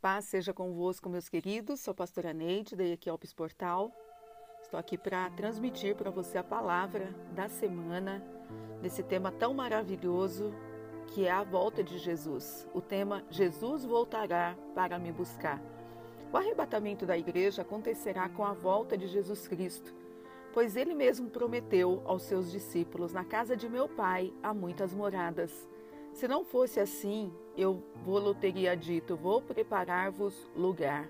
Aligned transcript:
Paz 0.00 0.26
seja 0.26 0.54
convosco, 0.54 1.08
meus 1.08 1.28
queridos. 1.28 1.80
Sou 1.80 1.90
a 1.90 1.94
pastora 1.94 2.32
Neide, 2.32 2.76
da 2.76 2.84
Equiopes 2.84 3.32
Portal. 3.32 3.92
Estou 4.62 4.78
aqui 4.78 4.96
para 4.96 5.28
transmitir 5.30 5.96
para 5.96 6.08
você 6.08 6.38
a 6.38 6.44
palavra 6.44 7.12
da 7.34 7.48
semana, 7.48 8.22
desse 8.80 9.02
tema 9.02 9.32
tão 9.32 9.52
maravilhoso 9.52 10.54
que 11.08 11.26
é 11.26 11.32
a 11.32 11.42
volta 11.42 11.82
de 11.82 11.98
Jesus. 11.98 12.64
O 12.72 12.80
tema 12.80 13.24
Jesus 13.28 13.84
voltará 13.84 14.56
para 14.72 15.00
me 15.00 15.10
buscar. 15.10 15.60
O 16.32 16.36
arrebatamento 16.36 17.04
da 17.04 17.18
igreja 17.18 17.62
acontecerá 17.62 18.28
com 18.28 18.44
a 18.44 18.52
volta 18.52 18.96
de 18.96 19.08
Jesus 19.08 19.48
Cristo, 19.48 19.92
pois 20.54 20.76
ele 20.76 20.94
mesmo 20.94 21.28
prometeu 21.28 22.02
aos 22.04 22.22
seus 22.22 22.52
discípulos: 22.52 23.12
Na 23.12 23.24
casa 23.24 23.56
de 23.56 23.68
meu 23.68 23.88
pai 23.88 24.32
há 24.44 24.54
muitas 24.54 24.94
moradas. 24.94 25.68
Se 26.18 26.26
não 26.26 26.44
fosse 26.44 26.80
assim, 26.80 27.32
eu 27.56 27.80
vou 28.04 28.34
teria 28.34 28.76
dito: 28.76 29.14
Vou 29.14 29.40
preparar-vos 29.40 30.50
lugar. 30.52 31.08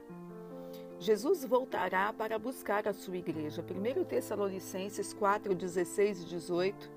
Jesus 0.98 1.46
voltará 1.46 2.12
para 2.12 2.38
buscar 2.38 2.86
a 2.86 2.92
sua 2.92 3.16
igreja. 3.16 3.64
1 3.64 4.04
Tessalonicenses 4.04 5.14
4, 5.14 5.54
16 5.54 6.20
e 6.20 6.24
18 6.26 6.90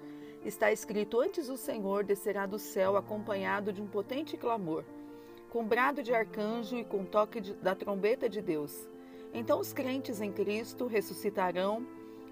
está 0.44 0.74
escrito: 0.74 1.22
Antes 1.22 1.48
o 1.48 1.56
Senhor 1.56 2.04
descerá 2.04 2.46
do 2.46 2.60
céu 2.60 2.98
acompanhado 2.98 3.72
de 3.72 3.82
um 3.82 3.88
potente 3.88 4.36
clamor, 4.36 4.84
com 5.50 5.66
brado 5.66 6.04
de 6.04 6.14
arcanjo 6.14 6.76
e 6.76 6.84
com 6.84 7.06
toque 7.06 7.40
de, 7.40 7.54
da 7.54 7.74
trombeta 7.74 8.28
de 8.28 8.42
Deus. 8.42 8.90
Então 9.34 9.58
os 9.58 9.72
crentes 9.72 10.20
em 10.20 10.34
Cristo 10.34 10.86
ressuscitarão 10.86 11.88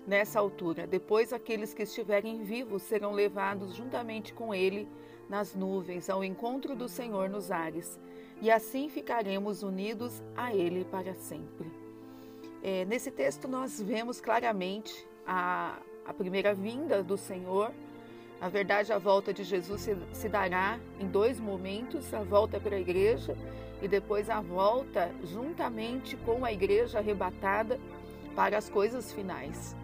nessa 0.07 0.39
altura. 0.39 0.87
Depois 0.87 1.31
aqueles 1.33 1.73
que 1.73 1.83
estiverem 1.83 2.43
vivos 2.43 2.83
serão 2.83 3.11
levados 3.11 3.75
juntamente 3.75 4.33
com 4.33 4.53
ele 4.53 4.87
nas 5.29 5.53
nuvens 5.53 6.09
ao 6.09 6.23
encontro 6.23 6.75
do 6.75 6.89
Senhor 6.89 7.29
nos 7.29 7.51
ares, 7.51 7.99
e 8.41 8.49
assim 8.49 8.89
ficaremos 8.89 9.61
unidos 9.61 10.23
a 10.35 10.53
Ele 10.53 10.83
para 10.83 11.13
sempre. 11.13 11.71
É, 12.63 12.83
nesse 12.85 13.11
texto, 13.11 13.47
nós 13.47 13.79
vemos 13.79 14.19
claramente 14.19 15.07
a, 15.25 15.77
a 16.05 16.13
primeira 16.13 16.53
vinda 16.53 17.03
do 17.03 17.15
Senhor. 17.15 17.71
Na 18.41 18.49
verdade, 18.49 18.91
a 18.91 18.97
volta 18.97 19.33
de 19.33 19.43
Jesus 19.43 19.81
se, 19.81 19.97
se 20.13 20.27
dará 20.27 20.79
em 20.99 21.07
dois 21.07 21.39
momentos: 21.39 22.13
a 22.13 22.23
volta 22.23 22.59
para 22.59 22.75
a 22.75 22.79
igreja 22.79 23.37
e 23.81 23.87
depois 23.87 24.29
a 24.29 24.41
volta 24.41 25.11
juntamente 25.23 26.17
com 26.17 26.43
a 26.43 26.51
igreja 26.51 26.99
arrebatada 26.99 27.79
para 28.35 28.57
as 28.57 28.69
coisas 28.69 29.11
finais. 29.11 29.75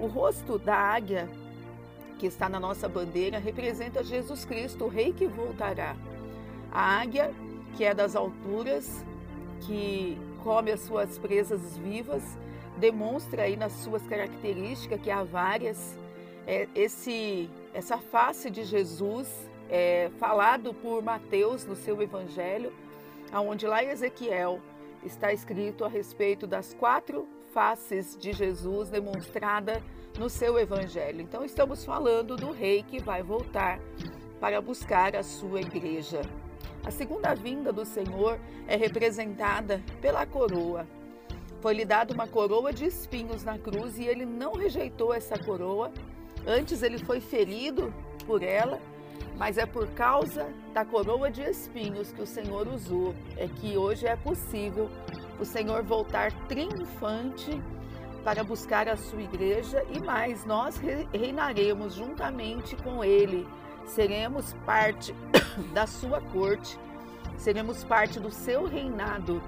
O 0.00 0.06
rosto 0.06 0.58
da 0.58 0.76
águia 0.76 1.28
que 2.18 2.26
está 2.26 2.48
na 2.48 2.58
nossa 2.58 2.88
bandeira, 2.88 3.38
representa 3.38 4.02
Jesus 4.02 4.44
Cristo, 4.44 4.84
o 4.84 4.88
Rei 4.88 5.12
que 5.12 5.26
voltará. 5.26 5.96
A 6.70 7.00
águia, 7.00 7.32
que 7.76 7.84
é 7.84 7.94
das 7.94 8.16
alturas, 8.16 9.04
que 9.60 10.18
come 10.42 10.72
as 10.72 10.80
suas 10.80 11.16
presas 11.18 11.78
vivas, 11.78 12.22
demonstra 12.76 13.42
aí 13.42 13.56
nas 13.56 13.72
suas 13.72 14.02
características, 14.06 15.00
que 15.00 15.10
há 15.10 15.22
várias, 15.22 15.96
é, 16.46 16.68
esse, 16.74 17.48
essa 17.72 17.98
face 17.98 18.50
de 18.50 18.64
Jesus, 18.64 19.28
é, 19.70 20.10
falado 20.18 20.74
por 20.74 21.02
Mateus 21.02 21.64
no 21.64 21.76
seu 21.76 22.02
evangelho, 22.02 22.72
aonde 23.32 23.66
lá 23.66 23.82
em 23.82 23.90
Ezequiel 23.90 24.60
está 25.04 25.32
escrito 25.32 25.84
a 25.84 25.88
respeito 25.88 26.46
das 26.46 26.74
quatro 26.74 27.28
faces 27.52 28.16
de 28.18 28.32
Jesus 28.32 28.88
demonstrada 28.88 29.82
no 30.18 30.28
seu 30.28 30.58
evangelho. 30.58 31.20
Então, 31.20 31.44
estamos 31.44 31.84
falando 31.84 32.36
do 32.36 32.50
rei 32.50 32.82
que 32.82 33.00
vai 33.00 33.22
voltar 33.22 33.78
para 34.40 34.60
buscar 34.60 35.16
a 35.16 35.22
sua 35.22 35.60
igreja. 35.60 36.22
A 36.84 36.90
segunda 36.90 37.34
vinda 37.34 37.72
do 37.72 37.84
Senhor 37.84 38.38
é 38.66 38.76
representada 38.76 39.82
pela 40.00 40.24
coroa. 40.24 40.86
Foi-lhe 41.60 41.84
dada 41.84 42.14
uma 42.14 42.26
coroa 42.26 42.72
de 42.72 42.84
espinhos 42.84 43.42
na 43.42 43.58
cruz 43.58 43.98
e 43.98 44.04
ele 44.04 44.24
não 44.24 44.52
rejeitou 44.52 45.12
essa 45.12 45.38
coroa. 45.38 45.92
Antes, 46.46 46.82
ele 46.82 46.98
foi 46.98 47.20
ferido 47.20 47.92
por 48.26 48.42
ela, 48.42 48.80
mas 49.36 49.58
é 49.58 49.66
por 49.66 49.88
causa 49.88 50.48
da 50.72 50.84
coroa 50.84 51.30
de 51.30 51.42
espinhos 51.42 52.12
que 52.12 52.22
o 52.22 52.26
Senhor 52.26 52.68
usou, 52.68 53.14
é 53.36 53.48
que 53.48 53.76
hoje 53.76 54.06
é 54.06 54.16
possível 54.16 54.88
o 55.40 55.44
Senhor 55.44 55.82
voltar 55.82 56.32
triunfante 56.48 57.62
para 58.24 58.42
buscar 58.44 58.88
a 58.88 58.96
sua 58.96 59.22
igreja 59.22 59.84
e 59.90 60.00
mais, 60.00 60.44
nós 60.44 60.80
reinaremos 61.12 61.94
juntamente 61.94 62.76
com 62.76 63.02
ele. 63.02 63.46
Seremos 63.86 64.54
parte 64.66 65.14
da 65.72 65.86
sua 65.86 66.20
corte, 66.20 66.78
seremos 67.36 67.84
parte 67.84 68.20
do 68.20 68.30
seu 68.30 68.66
reinado. 68.66 69.40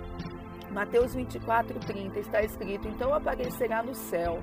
Mateus 0.70 1.14
24, 1.14 1.78
30 1.80 2.20
está 2.20 2.42
escrito: 2.42 2.88
Então 2.88 3.12
aparecerá 3.12 3.82
no 3.82 3.94
céu 3.94 4.40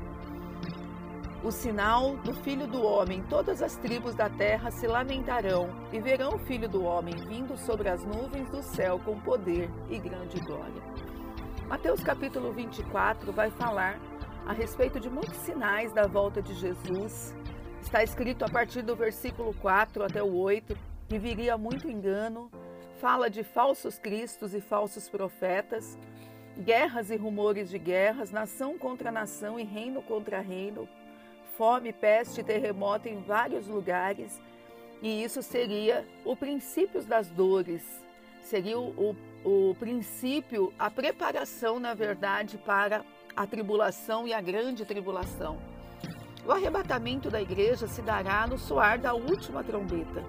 o 1.43 1.51
sinal 1.51 2.17
do 2.17 2.33
Filho 2.33 2.67
do 2.67 2.83
Homem. 2.83 3.23
Todas 3.29 3.61
as 3.61 3.77
tribos 3.77 4.15
da 4.15 4.29
terra 4.29 4.69
se 4.71 4.85
lamentarão 4.87 5.69
e 5.91 5.99
verão 5.99 6.35
o 6.35 6.39
Filho 6.39 6.67
do 6.67 6.83
Homem 6.83 7.15
vindo 7.27 7.57
sobre 7.57 7.89
as 7.89 8.03
nuvens 8.03 8.49
do 8.49 8.61
céu 8.61 8.99
com 9.03 9.19
poder 9.19 9.69
e 9.89 9.97
grande 9.97 10.39
glória. 10.41 11.06
Mateus 11.67 12.01
capítulo 12.01 12.53
24 12.53 13.33
vai 13.33 13.51
falar 13.51 13.99
a 14.45 14.53
respeito 14.53 15.01
de 15.01 15.09
muitos 15.09 15.35
sinais 15.39 15.91
da 15.91 16.07
volta 16.07 16.41
de 16.41 16.53
Jesus. 16.53 17.35
Está 17.81 18.01
escrito 18.01 18.45
a 18.45 18.49
partir 18.49 18.81
do 18.83 18.95
versículo 18.95 19.53
4 19.55 20.01
até 20.01 20.23
o 20.23 20.33
8 20.33 20.77
que 21.09 21.19
viria 21.19 21.57
muito 21.57 21.89
engano, 21.89 22.49
fala 23.01 23.29
de 23.29 23.43
falsos 23.43 23.99
cristos 23.99 24.53
e 24.53 24.61
falsos 24.61 25.09
profetas, 25.09 25.97
guerras 26.57 27.11
e 27.11 27.17
rumores 27.17 27.69
de 27.69 27.77
guerras, 27.77 28.31
nação 28.31 28.77
contra 28.77 29.11
nação 29.11 29.59
e 29.59 29.63
reino 29.65 30.01
contra 30.01 30.39
reino, 30.39 30.87
fome, 31.57 31.91
peste 31.91 32.43
terremoto 32.43 33.09
em 33.09 33.21
vários 33.21 33.67
lugares, 33.67 34.39
e 35.01 35.21
isso 35.21 35.41
seria 35.41 36.07
o 36.23 36.33
princípio 36.33 37.03
das 37.03 37.27
dores, 37.29 37.83
seria 38.47 38.79
o, 38.79 39.15
o, 39.43 39.69
o 39.69 39.75
princípio, 39.75 40.73
a 40.79 40.89
preparação, 40.89 41.79
na 41.79 41.93
verdade, 41.93 42.57
para 42.57 43.03
a 43.35 43.45
tribulação 43.45 44.27
e 44.27 44.33
a 44.33 44.41
grande 44.41 44.85
tribulação. 44.85 45.57
O 46.45 46.51
arrebatamento 46.51 47.29
da 47.29 47.41
igreja 47.41 47.87
se 47.87 48.01
dará 48.01 48.47
no 48.47 48.57
soar 48.57 48.99
da 48.99 49.13
última 49.13 49.63
trombeta. 49.63 50.23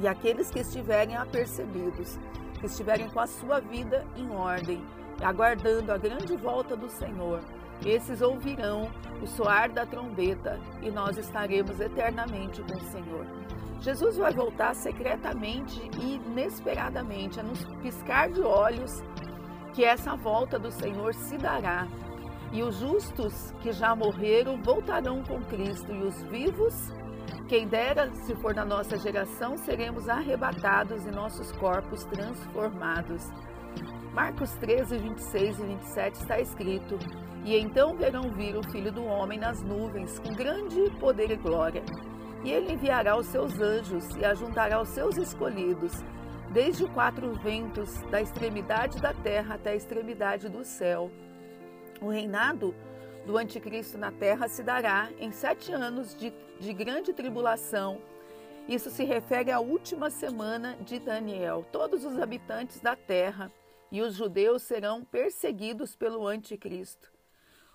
E 0.00 0.08
aqueles 0.08 0.50
que 0.50 0.60
estiverem 0.60 1.16
apercebidos, 1.16 2.18
que 2.58 2.66
estiverem 2.66 3.10
com 3.10 3.20
a 3.20 3.26
sua 3.26 3.60
vida 3.60 4.06
em 4.16 4.30
ordem, 4.30 4.82
aguardando 5.20 5.92
a 5.92 5.98
grande 5.98 6.34
volta 6.34 6.74
do 6.74 6.88
Senhor, 6.88 7.42
esses 7.84 8.22
ouvirão 8.22 8.90
o 9.22 9.26
soar 9.26 9.70
da 9.70 9.84
trombeta 9.84 10.58
e 10.80 10.90
nós 10.90 11.18
estaremos 11.18 11.78
eternamente 11.78 12.62
com 12.62 12.76
o 12.76 12.90
Senhor. 12.90 13.26
Jesus 13.80 14.16
vai 14.16 14.32
voltar 14.32 14.74
secretamente 14.74 15.80
e 16.00 16.16
inesperadamente, 16.16 17.38
a 17.38 17.42
nos 17.42 17.64
piscar 17.82 18.30
de 18.30 18.40
olhos, 18.40 19.02
que 19.74 19.84
essa 19.84 20.16
volta 20.16 20.58
do 20.58 20.70
Senhor 20.70 21.14
se 21.14 21.38
dará 21.38 21.86
e 22.52 22.62
os 22.62 22.76
justos 22.76 23.52
que 23.60 23.72
já 23.72 23.94
morreram 23.94 24.60
voltarão 24.62 25.22
com 25.22 25.40
Cristo, 25.42 25.92
e 25.92 26.02
os 26.02 26.22
vivos, 26.24 26.74
quem 27.46 27.66
dera, 27.66 28.10
se 28.14 28.34
for 28.36 28.54
na 28.54 28.64
nossa 28.64 28.98
geração, 28.98 29.56
seremos 29.58 30.08
arrebatados 30.08 31.04
e 31.06 31.10
nossos 31.10 31.52
corpos 31.52 32.04
transformados. 32.04 33.30
Marcos 34.14 34.50
13, 34.56 34.98
26 34.98 35.58
e 35.58 35.62
27 35.62 36.14
está 36.14 36.40
escrito: 36.40 36.98
E 37.44 37.56
então 37.56 37.96
verão 37.96 38.30
vir 38.32 38.56
o 38.56 38.62
Filho 38.70 38.90
do 38.90 39.04
Homem 39.04 39.38
nas 39.38 39.62
nuvens, 39.62 40.18
com 40.18 40.32
grande 40.34 40.90
poder 40.98 41.30
e 41.30 41.36
glória. 41.36 41.82
E 42.44 42.50
ele 42.50 42.72
enviará 42.72 43.16
os 43.16 43.26
seus 43.26 43.58
anjos 43.60 44.04
e 44.16 44.24
ajuntará 44.24 44.80
os 44.80 44.88
seus 44.90 45.16
escolhidos, 45.16 45.92
desde 46.52 46.86
quatro 46.88 47.32
ventos, 47.34 48.00
da 48.10 48.20
extremidade 48.20 49.00
da 49.00 49.12
terra 49.12 49.56
até 49.56 49.70
a 49.70 49.76
extremidade 49.76 50.48
do 50.48 50.64
céu. 50.64 51.10
O 52.00 52.08
reinado 52.08 52.74
do 53.26 53.36
anticristo 53.36 53.98
na 53.98 54.12
terra 54.12 54.48
se 54.48 54.62
dará 54.62 55.10
em 55.18 55.32
sete 55.32 55.72
anos 55.72 56.16
de, 56.16 56.32
de 56.60 56.72
grande 56.72 57.12
tribulação. 57.12 58.00
Isso 58.68 58.88
se 58.90 59.04
refere 59.04 59.50
à 59.50 59.60
última 59.60 60.08
semana 60.08 60.76
de 60.80 60.98
Daniel. 60.98 61.66
Todos 61.72 62.04
os 62.04 62.18
habitantes 62.18 62.80
da 62.80 62.94
terra 62.94 63.50
e 63.90 64.00
os 64.00 64.14
judeus 64.14 64.62
serão 64.62 65.04
perseguidos 65.04 65.96
pelo 65.96 66.26
anticristo. 66.26 67.17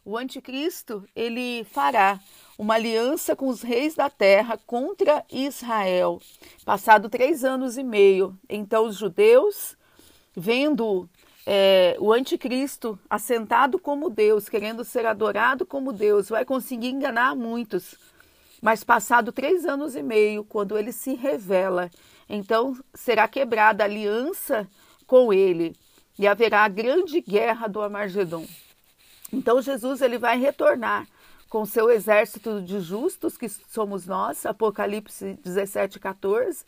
O 0.06 0.18
anticristo, 0.18 1.06
ele 1.16 1.64
fará 1.64 2.20
uma 2.58 2.74
aliança 2.74 3.38
com 3.38 3.48
os 3.48 3.62
reis 3.62 3.96
da 3.96 4.10
terra 4.10 4.60
contra 4.68 5.24
Israel. 5.32 6.22
Passado 6.66 7.08
três 7.08 7.46
anos 7.46 7.78
e 7.78 7.84
meio, 7.84 8.38
então 8.50 8.86
os 8.86 8.98
judeus, 8.98 9.78
vendo 10.36 11.10
é, 11.46 11.96
o 12.02 12.12
anticristo, 12.12 13.00
assentado 13.10 13.80
como 13.80 14.10
Deus, 14.10 14.50
querendo 14.50 14.84
ser 14.84 15.06
adorado 15.06 15.66
como 15.66 15.94
Deus, 15.94 16.28
vai 16.28 16.44
conseguir 16.44 16.90
enganar 16.90 17.34
muitos. 17.34 17.96
Mas 18.62 18.84
passado 18.84 19.32
três 19.32 19.66
anos 19.66 19.96
e 19.96 20.04
meio, 20.04 20.44
quando 20.44 20.78
ele 20.78 20.92
se 20.92 21.16
revela, 21.16 21.90
então 22.30 22.78
será 22.94 23.26
quebrada 23.26 23.84
a 23.84 23.88
aliança 23.88 24.68
com 25.08 25.32
ele. 25.32 25.76
e 26.20 26.28
haverá 26.28 26.64
a 26.64 26.68
grande 26.68 27.20
guerra 27.22 27.68
do 27.68 27.82
Amargedon. 27.82 28.46
Então 29.34 29.60
Jesus 29.60 30.02
ele 30.04 30.20
vai 30.20 30.38
retornar 30.38 31.08
com 31.50 31.66
seu 31.66 31.90
exército 31.90 32.62
de 32.62 32.80
justos, 32.80 33.36
que 33.36 33.50
somos 33.50 34.06
nós, 34.06 34.46
Apocalipse 34.46 35.40
17, 35.44 36.00
14, 36.00 36.64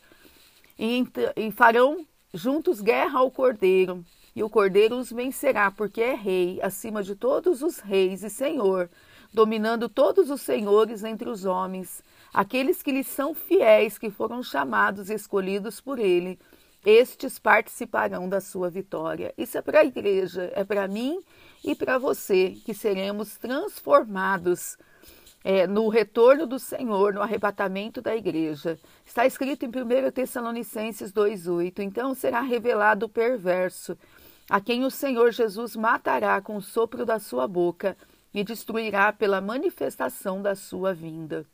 e, 0.78 1.04
e 1.36 1.52
farão 1.52 2.06
juntos 2.34 2.82
guerra 2.82 3.20
ao 3.20 3.30
Cordeiro, 3.30 4.04
e 4.36 4.44
o 4.44 4.50
Cordeiro 4.50 4.98
os 4.98 5.12
vencerá, 5.12 5.70
porque 5.70 6.02
é 6.02 6.16
rei 6.16 6.60
acima 6.62 7.04
de 7.04 7.16
todos 7.16 7.62
os 7.62 7.80
reis 7.80 8.24
e 8.24 8.30
senhor, 8.30 8.90
dominando 9.32 9.88
todos 9.88 10.30
os 10.32 10.42
senhores 10.42 11.04
entre 11.04 11.30
os 11.30 11.46
homens, 11.46 12.04
aqueles 12.34 12.82
que 12.82 12.92
lhe 12.92 13.04
são 13.04 13.34
fiéis, 13.34 13.98
que 13.98 14.10
foram 14.10 14.42
chamados 14.42 15.10
e 15.10 15.14
escolhidos 15.14 15.80
por 15.80 16.00
ele, 16.00 16.40
estes 16.86 17.40
participarão 17.40 18.30
da 18.30 18.40
sua 18.40 18.70
vitória. 18.70 19.34
Isso 19.38 19.58
é 19.58 19.62
para 19.62 19.80
a 19.80 19.86
igreja, 19.86 20.52
é 20.54 20.64
para 20.64 20.88
mim 20.88 21.22
e 21.64 21.74
para 21.74 21.98
você, 21.98 22.52
que 22.64 22.74
seremos 22.74 23.38
transformados 23.38 24.78
é, 25.44 25.66
no 25.66 25.90
retorno 25.90 26.46
do 26.46 26.60
Senhor, 26.60 27.14
no 27.14 27.22
arrebatamento 27.22 28.02
da 28.02 28.16
igreja. 28.16 28.80
Está 29.04 29.26
escrito 29.26 29.66
em 29.66 29.70
1 29.70 30.12
Tessalonicenses 30.12 31.12
2,8: 31.12 31.80
Então 31.80 32.14
será 32.14 32.42
revelado 32.42 33.08
o 33.08 33.10
perverso, 33.10 33.98
a 34.50 34.62
quem 34.62 34.86
o 34.86 34.92
Senhor 34.92 35.32
Jesus 35.32 35.76
matará 35.76 36.40
com 36.40 36.56
o 36.56 36.62
sopro 36.62 37.06
da 37.06 37.20
sua 37.20 37.48
boca 37.48 37.98
e 38.34 38.44
destruirá 38.44 39.12
pela 39.12 39.42
manifestação 39.42 40.42
da 40.42 40.56
sua 40.56 40.94
vinda. 40.94 41.46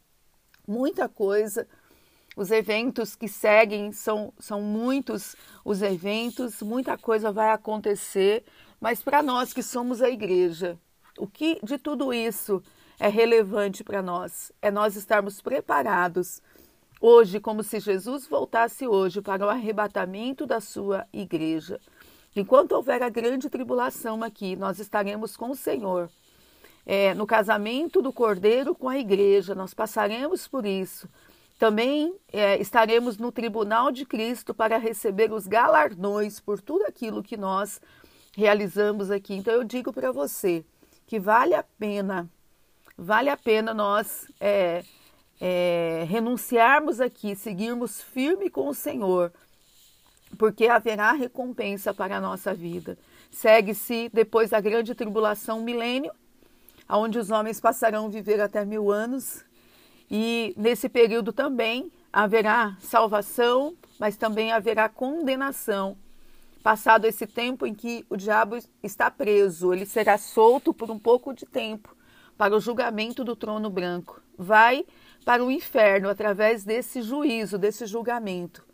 Muita 0.67 1.07
coisa 1.07 1.67
os 2.35 2.49
eventos 2.51 3.15
que 3.15 3.27
seguem 3.27 3.91
são, 3.91 4.33
são 4.39 4.61
muitos 4.61 5.35
os 5.65 5.81
eventos, 5.81 6.61
muita 6.61 6.97
coisa 6.97 7.31
vai 7.31 7.51
acontecer, 7.51 8.43
mas 8.79 9.03
para 9.03 9.21
nós 9.21 9.53
que 9.53 9.61
somos 9.61 10.01
a 10.01 10.09
igreja, 10.09 10.77
o 11.17 11.27
que 11.27 11.59
de 11.63 11.77
tudo 11.77 12.13
isso 12.13 12.63
é 12.99 13.07
relevante 13.07 13.83
para 13.83 14.01
nós? 14.01 14.51
É 14.61 14.71
nós 14.71 14.95
estarmos 14.95 15.41
preparados 15.41 16.41
hoje, 17.01 17.39
como 17.39 17.63
se 17.63 17.79
Jesus 17.79 18.27
voltasse 18.27 18.87
hoje 18.87 19.21
para 19.21 19.45
o 19.45 19.49
arrebatamento 19.49 20.45
da 20.45 20.61
sua 20.61 21.05
igreja. 21.11 21.79
Enquanto 22.35 22.71
houver 22.73 23.03
a 23.03 23.09
grande 23.09 23.49
tribulação 23.49 24.23
aqui, 24.23 24.55
nós 24.55 24.79
estaremos 24.79 25.35
com 25.35 25.49
o 25.49 25.55
Senhor. 25.55 26.09
É, 26.85 27.13
no 27.13 27.27
casamento 27.27 28.01
do 28.01 28.13
Cordeiro 28.13 28.73
com 28.73 28.87
a 28.87 28.97
igreja, 28.97 29.53
nós 29.53 29.73
passaremos 29.73 30.47
por 30.47 30.65
isso. 30.65 31.09
Também 31.61 32.15
é, 32.33 32.59
estaremos 32.59 33.19
no 33.19 33.31
tribunal 33.31 33.91
de 33.91 34.03
Cristo 34.03 34.51
para 34.51 34.79
receber 34.79 35.31
os 35.31 35.45
galardões 35.45 36.39
por 36.39 36.59
tudo 36.59 36.85
aquilo 36.85 37.21
que 37.21 37.37
nós 37.37 37.79
realizamos 38.35 39.11
aqui. 39.11 39.35
Então 39.35 39.53
eu 39.53 39.63
digo 39.63 39.93
para 39.93 40.11
você 40.11 40.65
que 41.05 41.19
vale 41.19 41.53
a 41.53 41.61
pena, 41.61 42.27
vale 42.97 43.29
a 43.29 43.37
pena 43.37 43.75
nós 43.75 44.25
é, 44.39 44.83
é, 45.39 46.03
renunciarmos 46.09 46.99
aqui, 46.99 47.35
seguirmos 47.35 48.01
firme 48.01 48.49
com 48.49 48.67
o 48.67 48.73
Senhor, 48.73 49.31
porque 50.39 50.65
haverá 50.65 51.11
recompensa 51.11 51.93
para 51.93 52.17
a 52.17 52.19
nossa 52.19 52.55
vida. 52.55 52.97
Segue-se 53.29 54.09
depois 54.11 54.49
da 54.49 54.59
grande 54.59 54.95
tribulação 54.95 55.61
milênio, 55.61 56.11
onde 56.89 57.19
os 57.19 57.29
homens 57.29 57.61
passarão 57.61 58.07
a 58.07 58.09
viver 58.09 58.41
até 58.41 58.65
mil 58.65 58.91
anos 58.91 59.45
e 60.13 60.53
nesse 60.57 60.89
período 60.89 61.31
também 61.31 61.89
haverá 62.11 62.75
salvação, 62.81 63.73
mas 63.97 64.17
também 64.17 64.51
haverá 64.51 64.89
condenação. 64.89 65.97
Passado 66.61 67.05
esse 67.05 67.25
tempo 67.25 67.65
em 67.65 67.73
que 67.73 68.05
o 68.09 68.17
diabo 68.17 68.57
está 68.83 69.09
preso, 69.09 69.73
ele 69.73 69.85
será 69.85 70.17
solto 70.17 70.73
por 70.73 70.91
um 70.91 70.99
pouco 70.99 71.33
de 71.33 71.45
tempo 71.45 71.95
para 72.37 72.53
o 72.53 72.59
julgamento 72.59 73.23
do 73.23 73.37
trono 73.37 73.69
branco. 73.69 74.21
Vai 74.37 74.85
para 75.23 75.45
o 75.45 75.49
inferno 75.49 76.09
através 76.09 76.65
desse 76.65 77.01
juízo, 77.01 77.57
desse 77.57 77.85
julgamento. 77.85 78.65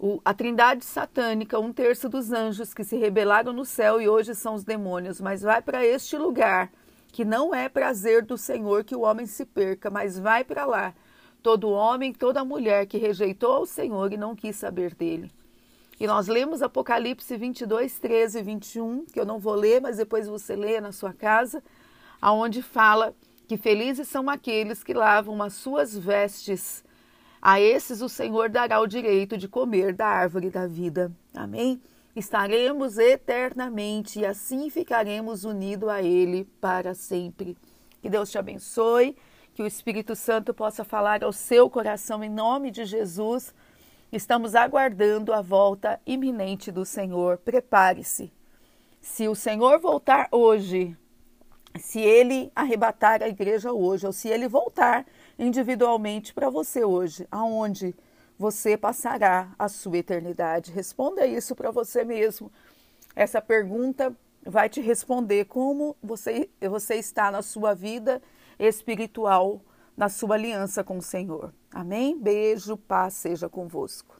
O, 0.00 0.20
a 0.24 0.34
trindade 0.34 0.84
satânica, 0.84 1.60
um 1.60 1.72
terço 1.72 2.08
dos 2.08 2.32
anjos 2.32 2.74
que 2.74 2.82
se 2.82 2.96
rebelaram 2.96 3.52
no 3.52 3.64
céu 3.64 4.00
e 4.00 4.08
hoje 4.08 4.34
são 4.34 4.54
os 4.54 4.64
demônios, 4.64 5.20
mas 5.20 5.42
vai 5.42 5.62
para 5.62 5.86
este 5.86 6.16
lugar 6.16 6.72
que 7.12 7.24
não 7.24 7.54
é 7.54 7.68
prazer 7.68 8.24
do 8.24 8.38
Senhor 8.38 8.84
que 8.84 8.94
o 8.94 9.00
homem 9.00 9.26
se 9.26 9.44
perca, 9.44 9.90
mas 9.90 10.18
vai 10.18 10.44
para 10.44 10.64
lá. 10.64 10.94
Todo 11.42 11.70
homem, 11.70 12.12
toda 12.12 12.44
mulher 12.44 12.86
que 12.86 12.98
rejeitou 12.98 13.62
o 13.62 13.66
Senhor 13.66 14.12
e 14.12 14.16
não 14.16 14.36
quis 14.36 14.56
saber 14.56 14.94
dele. 14.94 15.30
E 15.98 16.06
nós 16.06 16.28
lemos 16.28 16.62
Apocalipse 16.62 17.36
22, 17.36 17.98
13 17.98 18.38
e 18.38 18.42
21, 18.42 19.04
que 19.04 19.20
eu 19.20 19.26
não 19.26 19.38
vou 19.38 19.54
ler, 19.54 19.80
mas 19.80 19.98
depois 19.98 20.26
você 20.26 20.56
lê 20.56 20.80
na 20.80 20.92
sua 20.92 21.12
casa, 21.12 21.62
aonde 22.20 22.62
fala 22.62 23.14
que 23.46 23.58
felizes 23.58 24.08
são 24.08 24.30
aqueles 24.30 24.82
que 24.82 24.94
lavam 24.94 25.42
as 25.42 25.54
suas 25.54 25.96
vestes. 25.96 26.84
A 27.42 27.60
esses 27.60 28.00
o 28.00 28.08
Senhor 28.08 28.48
dará 28.48 28.80
o 28.80 28.86
direito 28.86 29.36
de 29.36 29.48
comer 29.48 29.92
da 29.92 30.06
árvore 30.06 30.50
da 30.50 30.66
vida. 30.66 31.12
Amém? 31.34 31.80
Estaremos 32.14 32.98
eternamente 32.98 34.20
e 34.20 34.26
assim 34.26 34.68
ficaremos 34.70 35.44
unidos 35.44 35.88
a 35.88 36.02
Ele 36.02 36.44
para 36.60 36.94
sempre. 36.94 37.56
Que 38.02 38.08
Deus 38.08 38.30
te 38.30 38.38
abençoe, 38.38 39.16
que 39.54 39.62
o 39.62 39.66
Espírito 39.66 40.16
Santo 40.16 40.54
possa 40.54 40.84
falar 40.84 41.22
ao 41.22 41.32
seu 41.32 41.68
coração 41.68 42.24
em 42.24 42.30
nome 42.30 42.70
de 42.70 42.84
Jesus. 42.84 43.54
Estamos 44.10 44.54
aguardando 44.54 45.32
a 45.32 45.40
volta 45.40 46.00
iminente 46.06 46.72
do 46.72 46.84
Senhor. 46.84 47.38
Prepare-se. 47.38 48.32
Se 49.00 49.28
o 49.28 49.34
Senhor 49.34 49.78
voltar 49.78 50.28
hoje, 50.32 50.96
se 51.78 52.00
ele 52.00 52.50
arrebatar 52.54 53.22
a 53.22 53.28
igreja 53.28 53.72
hoje, 53.72 54.06
ou 54.06 54.12
se 54.12 54.28
ele 54.28 54.48
voltar 54.48 55.06
individualmente 55.38 56.34
para 56.34 56.50
você 56.50 56.84
hoje, 56.84 57.26
aonde? 57.30 57.94
Você 58.40 58.74
passará 58.74 59.54
a 59.58 59.68
sua 59.68 59.98
eternidade? 59.98 60.72
Responda 60.72 61.26
isso 61.26 61.54
para 61.54 61.70
você 61.70 62.04
mesmo. 62.04 62.50
Essa 63.14 63.38
pergunta 63.38 64.16
vai 64.42 64.66
te 64.66 64.80
responder 64.80 65.44
como 65.44 65.94
você, 66.02 66.48
você 66.58 66.94
está 66.94 67.30
na 67.30 67.42
sua 67.42 67.74
vida 67.74 68.22
espiritual, 68.58 69.60
na 69.94 70.08
sua 70.08 70.36
aliança 70.36 70.82
com 70.82 70.96
o 70.96 71.02
Senhor. 71.02 71.52
Amém? 71.70 72.18
Beijo, 72.18 72.78
paz 72.78 73.12
seja 73.12 73.46
convosco. 73.46 74.18